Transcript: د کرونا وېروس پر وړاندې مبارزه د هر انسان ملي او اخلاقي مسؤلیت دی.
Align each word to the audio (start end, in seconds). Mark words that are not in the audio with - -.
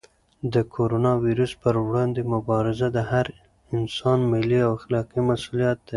د 0.53 0.55
کرونا 0.73 1.13
وېروس 1.23 1.53
پر 1.61 1.75
وړاندې 1.87 2.21
مبارزه 2.33 2.87
د 2.93 2.97
هر 3.11 3.27
انسان 3.77 4.19
ملي 4.31 4.59
او 4.65 4.71
اخلاقي 4.79 5.19
مسؤلیت 5.29 5.77
دی. 5.85 5.89